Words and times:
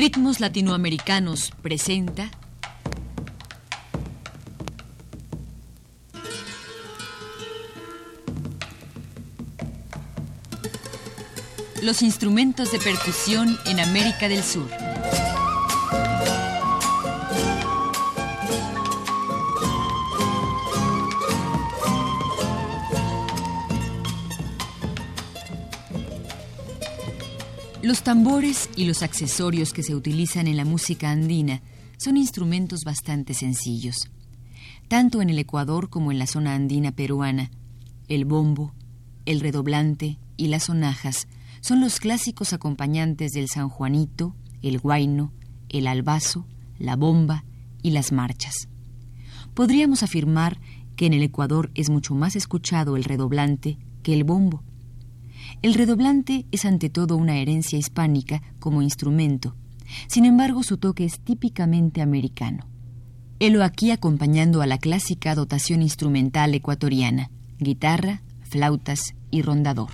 Ritmos 0.00 0.40
Latinoamericanos 0.40 1.52
presenta 1.60 2.30
Los 11.82 12.00
instrumentos 12.00 12.72
de 12.72 12.78
percusión 12.78 13.58
en 13.66 13.78
América 13.78 14.30
del 14.30 14.42
Sur. 14.42 14.70
Los 27.90 28.04
tambores 28.04 28.70
y 28.76 28.84
los 28.84 29.02
accesorios 29.02 29.72
que 29.72 29.82
se 29.82 29.96
utilizan 29.96 30.46
en 30.46 30.56
la 30.56 30.64
música 30.64 31.10
andina 31.10 31.60
son 31.98 32.16
instrumentos 32.16 32.84
bastante 32.84 33.34
sencillos. 33.34 34.08
Tanto 34.86 35.20
en 35.20 35.28
el 35.28 35.40
Ecuador 35.40 35.90
como 35.90 36.12
en 36.12 36.20
la 36.20 36.28
zona 36.28 36.54
andina 36.54 36.92
peruana, 36.92 37.50
el 38.06 38.26
bombo, 38.26 38.72
el 39.26 39.40
redoblante 39.40 40.20
y 40.36 40.46
las 40.46 40.66
sonajas 40.66 41.26
son 41.62 41.80
los 41.80 41.98
clásicos 41.98 42.52
acompañantes 42.52 43.32
del 43.32 43.48
San 43.48 43.68
Juanito, 43.68 44.36
el 44.62 44.78
guaino, 44.78 45.32
el 45.68 45.88
albazo, 45.88 46.46
la 46.78 46.94
bomba 46.94 47.44
y 47.82 47.90
las 47.90 48.12
marchas. 48.12 48.68
Podríamos 49.52 50.04
afirmar 50.04 50.60
que 50.94 51.06
en 51.06 51.12
el 51.12 51.24
Ecuador 51.24 51.72
es 51.74 51.90
mucho 51.90 52.14
más 52.14 52.36
escuchado 52.36 52.96
el 52.96 53.02
redoblante 53.02 53.78
que 54.04 54.14
el 54.14 54.22
bombo. 54.22 54.62
El 55.62 55.74
redoblante 55.74 56.46
es 56.52 56.64
ante 56.64 56.88
todo 56.88 57.16
una 57.16 57.36
herencia 57.36 57.78
hispánica 57.78 58.42
como 58.60 58.80
instrumento, 58.80 59.54
sin 60.06 60.24
embargo 60.24 60.62
su 60.62 60.78
toque 60.78 61.04
es 61.04 61.20
típicamente 61.20 62.00
americano. 62.00 62.66
Helo 63.40 63.62
aquí 63.62 63.90
acompañando 63.90 64.62
a 64.62 64.66
la 64.66 64.78
clásica 64.78 65.34
dotación 65.34 65.82
instrumental 65.82 66.54
ecuatoriana, 66.54 67.30
guitarra, 67.58 68.22
flautas 68.40 69.14
y 69.30 69.42
rondador. 69.42 69.90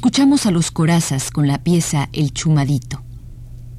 Escuchamos 0.00 0.46
a 0.46 0.50
los 0.50 0.70
corazas 0.70 1.30
con 1.30 1.46
la 1.46 1.62
pieza 1.62 2.08
El 2.14 2.32
Chumadito. 2.32 3.02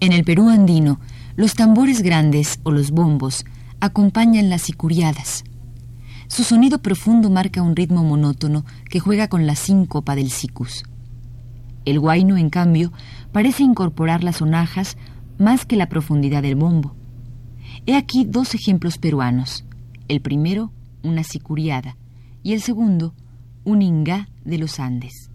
En 0.01 0.11
el 0.11 0.23
Perú 0.23 0.49
andino, 0.49 0.99
los 1.35 1.55
tambores 1.55 2.03
grandes 2.03 2.59
o 2.61 2.69
los 2.69 2.91
bombos 2.91 3.43
acompañan 3.79 4.47
las 4.47 4.61
sicuriadas. 4.61 5.43
Su 6.27 6.43
sonido 6.43 6.79
profundo 6.83 7.31
marca 7.31 7.63
un 7.63 7.75
ritmo 7.75 8.03
monótono 8.03 8.65
que 8.87 8.99
juega 8.99 9.29
con 9.29 9.47
la 9.47 9.55
síncopa 9.55 10.15
del 10.15 10.29
sicus. 10.29 10.83
El 11.85 11.99
guaino, 11.99 12.37
en 12.37 12.51
cambio, 12.51 12.93
parece 13.31 13.63
incorporar 13.63 14.23
las 14.23 14.35
sonajas 14.37 14.97
más 15.39 15.65
que 15.65 15.75
la 15.75 15.89
profundidad 15.89 16.43
del 16.43 16.55
bombo. 16.55 16.95
He 17.87 17.95
aquí 17.95 18.25
dos 18.25 18.53
ejemplos 18.53 18.99
peruanos. 18.99 19.65
El 20.07 20.21
primero, 20.21 20.71
una 21.01 21.23
sicuriada, 21.23 21.97
y 22.43 22.53
el 22.53 22.61
segundo, 22.61 23.15
un 23.63 23.81
ingá 23.81 24.29
de 24.45 24.59
los 24.59 24.79
Andes. 24.79 25.30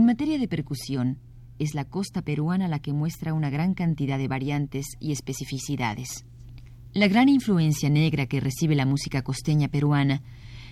En 0.00 0.06
materia 0.06 0.38
de 0.38 0.48
percusión, 0.48 1.18
es 1.58 1.74
la 1.74 1.84
costa 1.84 2.22
peruana 2.22 2.68
la 2.68 2.78
que 2.78 2.94
muestra 2.94 3.34
una 3.34 3.50
gran 3.50 3.74
cantidad 3.74 4.16
de 4.16 4.28
variantes 4.28 4.86
y 4.98 5.12
especificidades. 5.12 6.24
La 6.94 7.06
gran 7.06 7.28
influencia 7.28 7.90
negra 7.90 8.24
que 8.24 8.40
recibe 8.40 8.74
la 8.74 8.86
música 8.86 9.20
costeña 9.20 9.68
peruana 9.68 10.22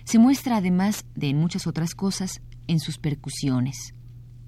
se 0.05 0.19
muestra 0.19 0.57
además 0.57 1.05
de 1.15 1.29
en 1.29 1.37
muchas 1.37 1.67
otras 1.67 1.95
cosas 1.95 2.41
en 2.69 2.81
sus 2.81 2.97
percusiones. 2.97 3.93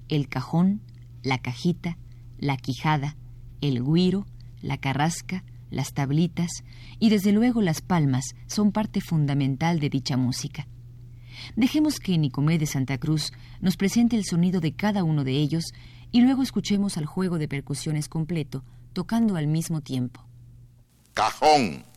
El 0.09 0.27
cajón, 0.27 0.81
la 1.21 1.37
cajita, 1.37 1.99
la 2.39 2.57
quijada, 2.57 3.17
el 3.61 3.83
guiro, 3.83 4.25
la 4.63 4.79
carrasca, 4.79 5.43
las 5.69 5.93
tablitas 5.93 6.49
y 6.97 7.11
desde 7.11 7.33
luego 7.33 7.61
las 7.61 7.81
palmas 7.81 8.33
son 8.47 8.71
parte 8.71 8.99
fundamental 8.99 9.79
de 9.79 9.91
dicha 9.91 10.17
música. 10.17 10.65
Dejemos 11.55 11.99
que 11.99 12.17
Nicomé 12.17 12.57
de 12.57 12.65
Santa 12.65 12.97
Cruz 12.97 13.31
nos 13.59 13.77
presente 13.77 14.15
el 14.15 14.25
sonido 14.25 14.59
de 14.61 14.73
cada 14.73 15.03
uno 15.03 15.23
de 15.23 15.33
ellos 15.33 15.73
y 16.11 16.21
luego 16.21 16.43
escuchemos 16.43 16.97
al 16.97 17.05
juego 17.05 17.37
de 17.37 17.47
percusiones 17.47 18.09
completo, 18.09 18.63
tocando 18.93 19.35
al 19.35 19.47
mismo 19.47 19.81
tiempo. 19.81 20.25
Cajón. 21.13 21.90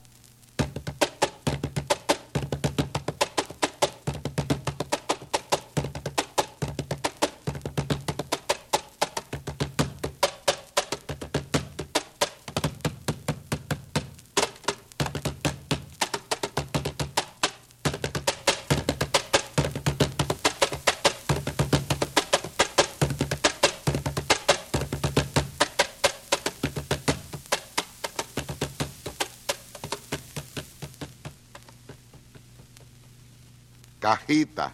Cajita. 34.05 34.71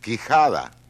Quijada. 0.00 0.85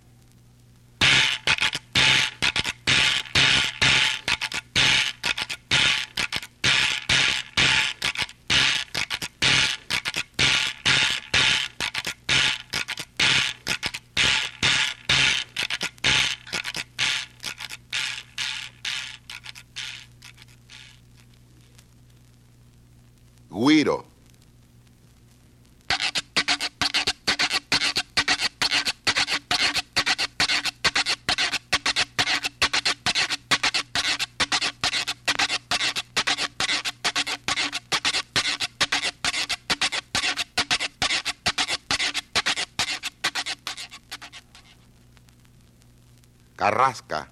Carrasca. 46.56 47.28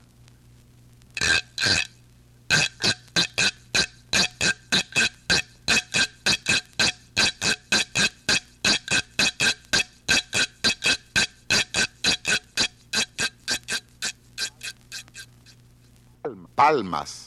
palmas. 16.54 17.23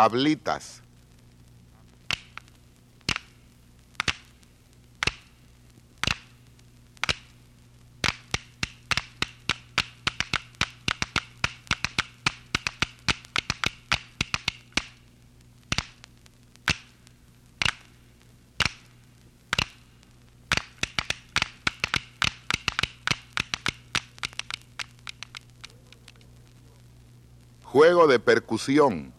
Tablitas. 0.00 0.80
Juego 27.62 28.06
de 28.06 28.18
percusión, 28.18 29.12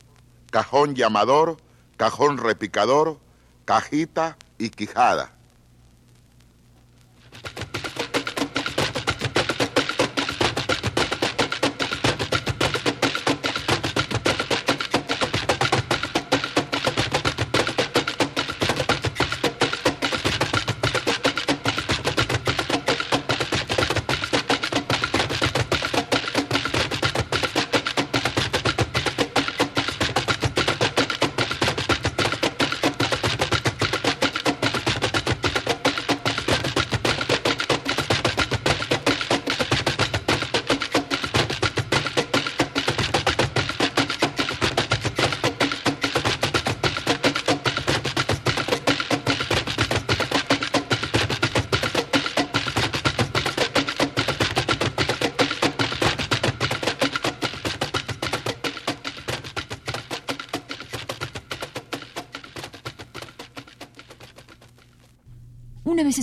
cajón 0.51 0.93
llamador, 0.95 1.57
cajón 1.97 2.37
repicador, 2.37 3.17
cajita 3.65 4.37
y 4.59 4.69
quijada. 4.69 5.33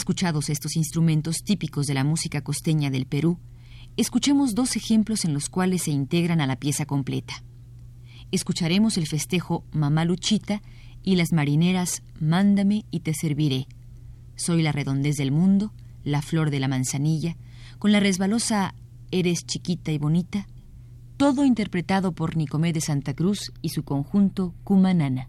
escuchados 0.09 0.49
estos 0.49 0.77
instrumentos 0.77 1.45
típicos 1.45 1.85
de 1.87 1.93
la 1.93 2.03
música 2.03 2.41
costeña 2.41 2.89
del 2.89 3.05
Perú, 3.05 3.39
escuchemos 3.99 4.55
dos 4.55 4.75
ejemplos 4.75 5.27
en 5.27 5.35
los 5.35 5.51
cuales 5.51 5.83
se 5.83 5.91
integran 5.91 6.41
a 6.41 6.47
la 6.47 6.57
pieza 6.57 6.87
completa. 6.87 7.45
Escucharemos 8.33 8.97
el 8.97 9.07
festejo 9.07 9.67
Mamá 9.71 10.07
Luchita 10.07 10.63
y 11.03 11.17
las 11.17 11.35
marineras 11.35 12.03
Mándame 12.19 12.87
y 12.91 13.01
te 13.01 13.13
serviré. 13.13 13.67
Soy 14.35 14.63
la 14.63 14.73
redondez 14.73 15.17
del 15.17 15.31
mundo, 15.31 15.75
la 16.05 16.23
flor 16.23 16.51
de 16.51 16.61
la 16.61 16.69
manzanilla, 16.69 17.37
con 17.79 17.93
la 17.93 18.01
resbalosa 18.01 18.75
Eres 19.11 19.45
chiquita 19.45 19.93
y 19.93 19.99
bonita, 19.99 20.49
todo 21.19 21.45
interpretado 21.45 22.13
por 22.13 22.35
Nicomé 22.35 22.73
de 22.73 22.81
Santa 22.81 23.13
Cruz 23.13 23.53
y 23.61 23.69
su 23.69 23.83
conjunto 23.83 24.55
Cumanana. 24.65 25.29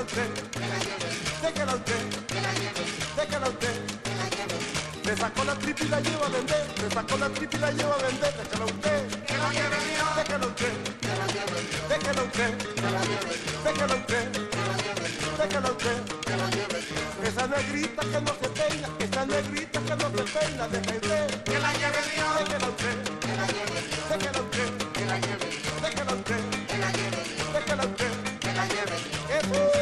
déjala 0.00 0.06
usted, 0.06 0.30
déjala 1.42 1.74
usted, 1.74 2.00
déjala 3.16 3.48
usted. 3.48 3.76
Le 5.04 5.16
sacó 5.16 5.44
la 5.44 5.54
tripa 5.56 5.84
y 5.84 5.88
la 5.88 6.00
lleva 6.00 6.26
a 6.26 6.28
vender, 6.30 6.66
le 6.80 6.90
sacó 6.90 7.16
la 7.18 7.28
tripa 7.28 7.70
lleva 7.70 7.94
a 7.94 7.98
vender, 7.98 8.34
déjala 8.38 8.64
usted, 8.64 9.02
déjala 10.16 10.46
usted, 10.46 10.72
déjala 11.88 12.22
usted, 12.22 12.54
déjala 13.64 13.94
usted, 13.94 14.26
déjala 15.38 15.70
usted. 15.70 15.96
Esa 17.22 17.46
negrita 17.46 18.02
que 18.02 18.20
no 18.20 18.32
se 18.40 18.48
peina, 18.48 18.88
esa 18.98 19.26
negrita 19.26 19.80
que 19.80 19.96
no 19.96 20.10
se 20.16 20.22
peina, 20.32 20.68
déjala 20.68 20.96
usted, 20.96 21.30
déjala 21.44 21.70
usted, 22.68 22.96
déjala 24.08 24.38
usted, 24.40 24.70
déjala 25.82 26.14
usted, 26.14 26.40
déjala 27.52 27.84
usted. 27.84 28.10
Woo! 29.50 29.79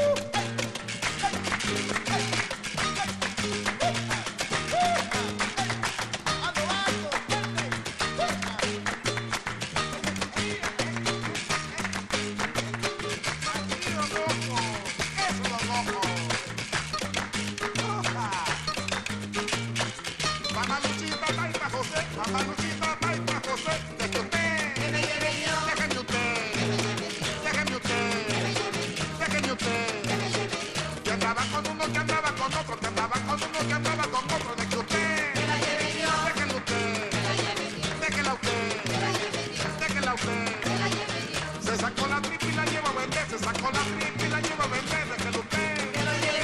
la 42.18 42.28
tripi 42.28 42.52
la 42.52 42.64
lleva 42.64 42.90
buen 42.90 43.10
veces, 43.10 43.40
sacó 43.40 43.70
la 43.70 43.78
tripi 43.78 44.28
la 44.28 44.40
lleva 44.40 44.66
buen 44.66 44.84
veces, 44.84 45.08
déjalo 45.08 45.38
usted, 45.38 45.78
usted, 46.00 46.42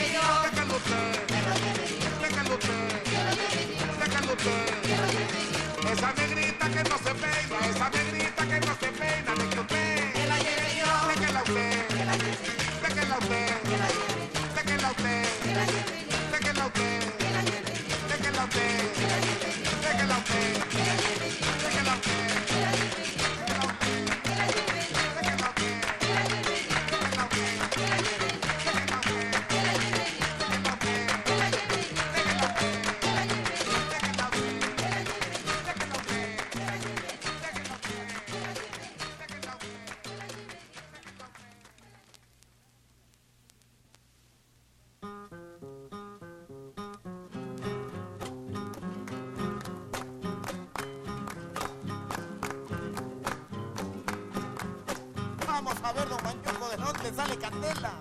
usted, 2.35 2.79
usted, 4.35 4.63
esa 5.93 6.13
negrita 6.13 6.71
que 6.71 6.83
no 6.89 6.97
se 6.99 7.15
pega, 7.15 7.59
esa 7.71 7.91
negrita 7.91 8.47
que 8.47 8.61
no 8.67 8.75
se. 8.79 8.94
Vamos 55.65 55.83
a 55.83 55.93
ver, 55.95 56.09
don 56.11 56.23
Manchuco, 56.23 56.69
¿de 56.69 56.77
dónde 56.77 57.15
sale 57.15 57.39
candela? 57.39 57.99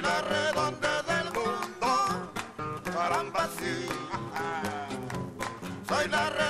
Soy 0.00 0.08
la 0.08 0.22
redonda 0.22 1.02
del 1.02 1.24
mundo. 1.34 2.32
Caramba, 2.90 3.48
sí. 3.58 3.86
Soy 5.86 6.08
la 6.08 6.30
redonda. 6.30 6.49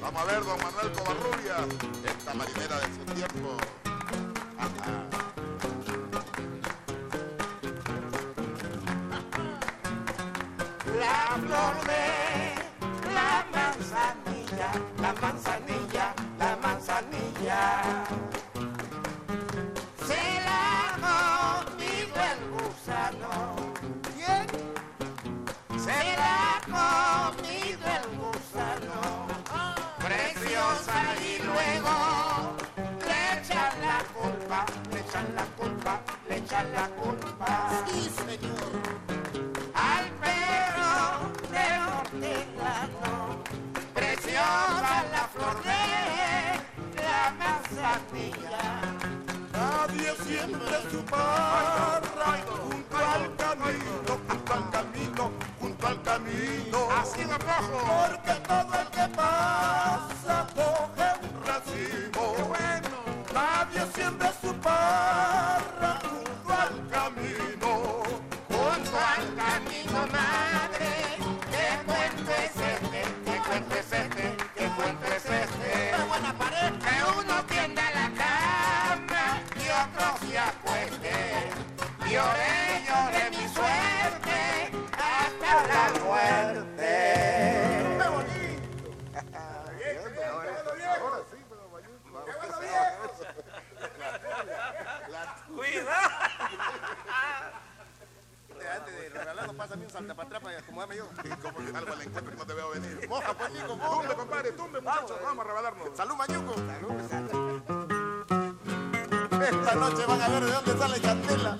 Vamos 0.00 0.20
a 0.20 0.24
ver, 0.24 0.44
don 0.44 0.58
Manuel 0.58 0.92
Covarrubia, 0.92 1.58
esta 2.04 2.34
marinera 2.34 2.80
de 2.80 2.86
su 2.86 3.04
tiempo. 3.14 3.56
La 10.98 11.38
flor 11.38 11.74
de 11.86 12.54
la 13.14 13.46
manzanilla, 13.52 14.72
la 15.00 15.12
manzanilla, 15.20 16.14
la 16.38 16.56
manzanilla. 16.56 18.27
La 36.78 36.88
culpa. 36.90 37.70
Sí, 37.86 38.10
señor 38.22 38.72
al 39.74 40.06
perro 40.22 40.94
de 41.54 41.66
hortelano. 41.94 43.14
Preciosa 43.94 44.94
la 45.14 45.24
flor 45.34 45.56
de 45.68 47.02
la 47.06 47.22
manzanilla. 47.40 48.66
Nadie 49.52 50.10
siempre 50.26 50.74
su 50.90 51.00
parra 51.04 52.30
junto 52.46 52.96
al 52.96 53.24
camino, 53.42 54.10
junto 54.28 54.52
al 54.58 54.70
camino, 54.76 55.32
junto 55.60 55.86
al 55.86 56.02
camino. 56.02 56.78
Así 57.00 57.24
de 57.24 57.38
rojo. 57.48 57.78
Porque 58.02 58.34
todo 58.46 58.72
el 58.82 58.88
que 58.96 59.06
pasa 59.16 60.17
Lloré, 82.10 82.84
lloré 82.86 83.30
mi 83.30 83.48
suerte 83.48 84.72
hasta 84.92 85.66
la 85.66 85.84
muerte. 86.02 86.90
¡Qué 87.98 88.08
bonito! 88.08 88.88
Ahora 91.00 91.20
sí, 91.30 91.36
pero 91.50 91.62
¡Cuidado! 95.54 96.08
Antes 98.74 98.94
de 98.94 99.08
regalarlo, 99.10 99.52
pásame 99.54 99.84
un 99.84 99.90
saltapatrapa 99.90 100.52
y 100.52 100.56
acomodame 100.56 100.96
yo. 100.96 101.08
Y 101.24 101.28
como 101.28 101.58
que 101.58 101.76
algo 101.76 101.92
al 101.92 102.02
encuentro 102.02 102.32
y 102.34 102.36
no 102.38 102.46
te 102.46 102.54
veo 102.54 102.70
venir. 102.70 103.08
Moja, 103.08 103.34
pues, 103.34 103.52
Nico, 103.52 103.76
moja. 103.76 104.00
Tumbe, 104.00 104.14
compadre, 104.14 104.52
tumbe, 104.52 104.80
muchachos. 104.80 105.18
Vamos 105.22 105.44
a 105.44 105.48
regalarnos. 105.48 105.88
Salud, 105.94 106.16
Mañuco. 106.16 106.54
Esta 109.40 109.74
noche 109.74 110.06
van 110.06 110.22
a 110.22 110.28
ver 110.28 110.44
de 110.44 110.52
dónde 110.52 110.78
sale 110.78 111.00
Candela. 111.00 111.56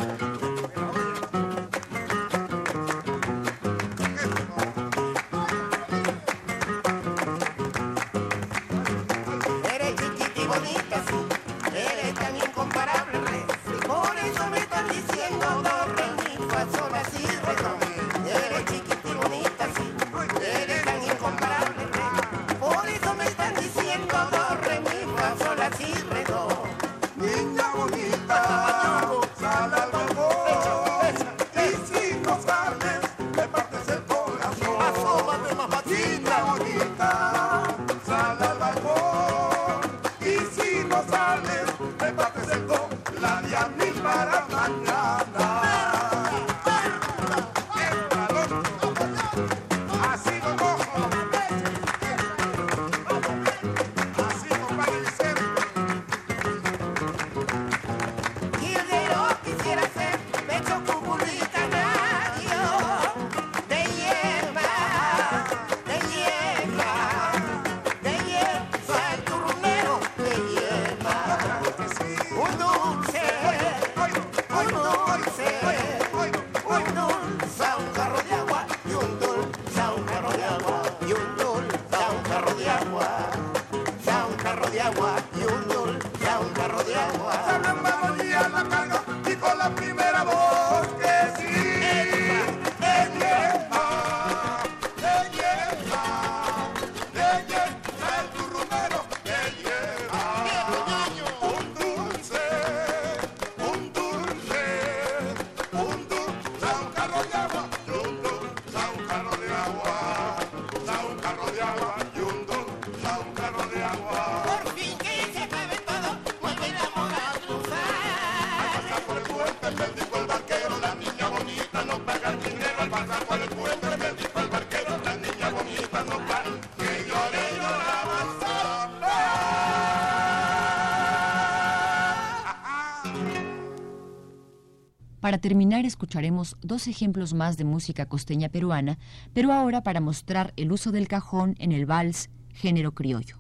Para 135.29 135.37
terminar, 135.37 135.85
escucharemos 135.85 136.57
dos 136.63 136.87
ejemplos 136.87 137.35
más 137.35 137.59
de 137.59 137.65
música 137.65 138.07
costeña 138.07 138.49
peruana, 138.49 138.97
pero 139.35 139.53
ahora 139.53 139.83
para 139.83 140.01
mostrar 140.01 140.55
el 140.57 140.73
uso 140.73 140.91
del 140.91 141.07
cajón 141.07 141.55
en 141.59 141.71
el 141.73 141.85
vals, 141.85 142.31
género 142.55 142.93
criollo. 142.93 143.37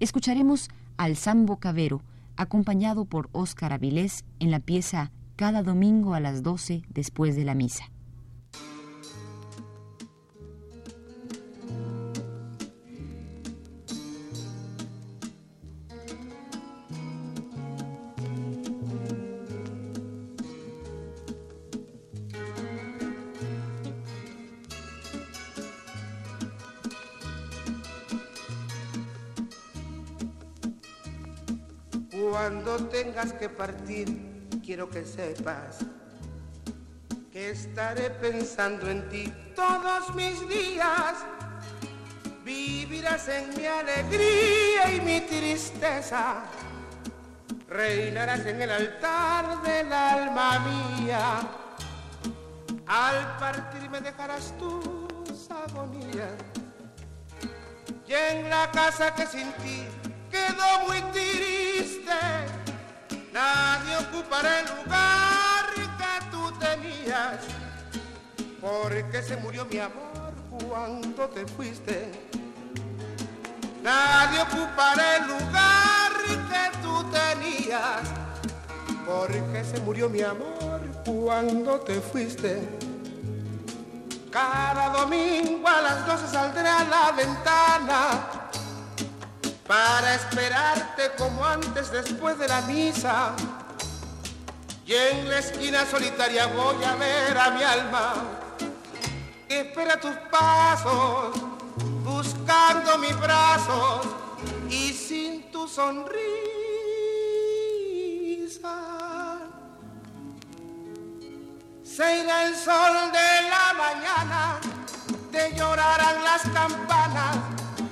Escucharemos 0.00 0.68
al 0.98 1.16
Sambo 1.16 1.56
Cabero, 1.56 2.02
acompañado 2.36 3.06
por 3.06 3.30
Óscar 3.32 3.72
Avilés 3.72 4.26
en 4.38 4.50
la 4.50 4.60
pieza 4.60 5.10
Cada 5.34 5.62
domingo 5.62 6.12
a 6.12 6.20
las 6.20 6.42
12 6.42 6.82
después 6.90 7.36
de 7.36 7.46
la 7.46 7.54
misa. 7.54 7.90
Cuando 32.30 32.76
tengas 32.88 33.32
que 33.32 33.48
partir, 33.48 34.50
quiero 34.62 34.90
que 34.90 35.02
sepas 35.04 35.78
que 37.32 37.50
estaré 37.50 38.10
pensando 38.10 38.90
en 38.90 39.08
ti 39.08 39.32
todos 39.56 40.14
mis 40.14 40.46
días. 40.46 41.14
Vivirás 42.44 43.28
en 43.28 43.48
mi 43.56 43.64
alegría 43.64 44.94
y 44.94 45.00
mi 45.00 45.20
tristeza. 45.22 46.42
Reinarás 47.66 48.44
en 48.44 48.60
el 48.60 48.70
altar 48.72 49.62
del 49.62 49.90
alma 49.90 50.58
mía. 50.60 51.40
Al 52.86 53.38
partir 53.38 53.88
me 53.88 54.02
dejarás 54.02 54.52
tus 54.58 55.50
agonías. 55.50 56.36
Y 58.06 58.12
en 58.12 58.50
la 58.50 58.70
casa 58.70 59.14
que 59.14 59.26
sin 59.26 59.50
ti 59.54 59.86
quedó 60.30 60.86
muy 60.86 61.00
Nadie 63.32 63.96
ocupará 63.98 64.60
el 64.60 64.66
lugar 64.66 65.66
que 65.74 66.30
tú 66.30 66.50
tenías, 66.58 67.38
porque 68.60 69.22
se 69.22 69.36
murió 69.36 69.64
mi 69.64 69.78
amor 69.78 70.32
cuando 70.68 71.28
te 71.28 71.46
fuiste. 71.46 72.10
Nadie 73.82 74.40
ocupará 74.42 75.16
el 75.18 75.28
lugar 75.28 76.12
que 76.26 76.78
tú 76.82 77.04
tenías, 77.12 78.02
porque 79.06 79.64
se 79.64 79.78
murió 79.80 80.08
mi 80.08 80.22
amor 80.22 80.80
cuando 81.04 81.78
te 81.80 82.00
fuiste. 82.00 82.68
Cada 84.32 84.88
domingo 84.90 85.68
a 85.68 85.80
las 85.80 86.06
12 86.06 86.26
saldré 86.26 86.68
a 86.68 86.84
la 86.84 87.12
ventana 87.12 88.37
para 89.68 90.14
esperarte 90.14 91.12
como 91.18 91.44
antes 91.44 91.92
después 91.92 92.38
de 92.38 92.48
la 92.48 92.62
misa. 92.62 93.36
Y 94.86 94.94
en 94.94 95.28
la 95.28 95.38
esquina 95.38 95.84
solitaria 95.84 96.46
voy 96.46 96.82
a 96.82 96.94
ver 96.94 97.36
a 97.36 97.50
mi 97.50 97.62
alma 97.62 98.14
que 99.46 99.60
espera 99.60 100.00
tus 100.00 100.16
pasos, 100.30 101.38
buscando 102.02 102.96
mis 102.96 103.18
brazos 103.20 104.06
y 104.70 104.92
sin 104.94 105.50
tu 105.50 105.68
sonrisa. 105.68 106.08
Se 111.84 112.18
irá 112.20 112.44
el 112.46 112.56
sol 112.56 113.12
de 113.12 113.48
la 113.50 113.74
mañana, 113.76 114.60
te 115.30 115.54
llorarán 115.54 116.24
las 116.24 116.42
campanas 116.42 117.36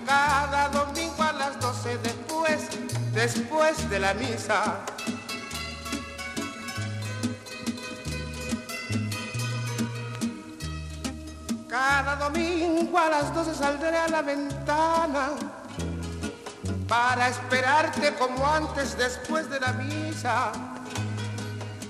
cada 0.06 0.68
domingo 0.68 1.15
las 1.46 1.60
doce 1.60 1.96
después, 1.98 2.60
después 3.12 3.88
de 3.88 4.00
la 4.00 4.14
misa. 4.14 4.80
Cada 11.68 12.16
domingo 12.16 12.98
a 12.98 13.08
las 13.10 13.34
doce 13.34 13.54
saldré 13.54 13.96
a 13.96 14.08
la 14.08 14.22
ventana 14.22 15.28
para 16.88 17.28
esperarte 17.28 18.14
como 18.14 18.44
antes 18.46 18.96
después 18.98 19.48
de 19.48 19.60
la 19.60 19.72
misa. 19.74 20.50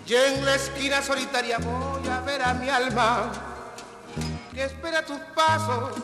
Y 0.07 0.15
en 0.15 0.45
la 0.45 0.55
esquina 0.57 1.01
solitaria 1.03 1.59
voy 1.59 2.07
a 2.09 2.21
ver 2.21 2.43
a 2.43 2.53
mi 2.55 2.69
alma 2.69 3.33
que 4.53 4.65
espera 4.65 5.05
tus 5.05 5.19
pasos 5.35 5.95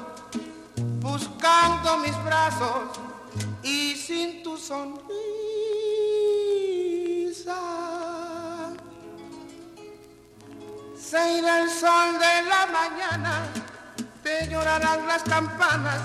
buscando 1.00 1.98
mis 1.98 2.16
brazos 2.24 3.11
y 3.62 3.94
sin 3.94 4.42
tu 4.42 4.56
sonrisa. 4.56 5.12
Se 10.96 11.38
irá 11.38 11.62
el 11.62 11.70
sol 11.70 12.18
de 12.18 12.42
la 12.48 12.66
mañana, 12.66 13.42
te 14.22 14.48
llorarán 14.48 15.06
las 15.06 15.22
campanas 15.22 16.00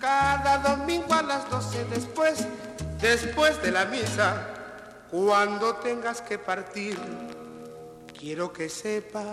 cada 0.00 0.58
domingo 0.58 1.14
a 1.14 1.22
las 1.22 1.48
doce 1.50 1.84
después, 1.86 2.46
después 3.00 3.62
de 3.62 3.70
la 3.70 3.84
misa. 3.86 4.48
Cuando 5.10 5.76
tengas 5.76 6.20
que 6.20 6.38
partir, 6.38 6.98
quiero 8.18 8.52
que 8.52 8.68
sepas 8.68 9.24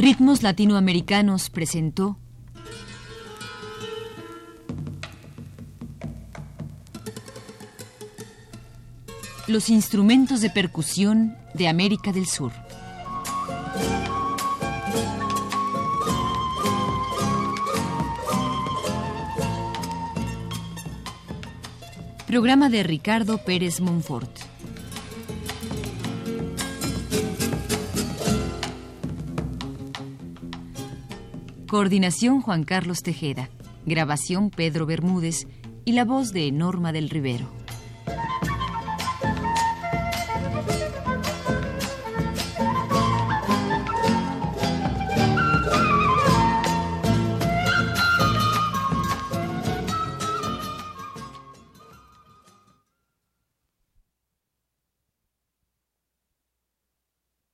Ritmos 0.00 0.42
Latinoamericanos 0.42 1.50
presentó 1.50 2.16
Los 9.46 9.68
instrumentos 9.68 10.40
de 10.40 10.48
percusión 10.48 11.36
de 11.52 11.68
América 11.68 12.12
del 12.12 12.26
Sur. 12.26 12.50
Programa 22.26 22.70
de 22.70 22.84
Ricardo 22.84 23.44
Pérez 23.44 23.82
Monfort. 23.82 24.39
Coordinación 31.70 32.40
Juan 32.40 32.64
Carlos 32.64 32.98
Tejeda. 33.04 33.48
Grabación 33.86 34.50
Pedro 34.50 34.86
Bermúdez 34.86 35.46
y 35.84 35.92
la 35.92 36.04
voz 36.04 36.32
de 36.32 36.50
Norma 36.50 36.90
del 36.90 37.08
Rivero. 37.08 37.59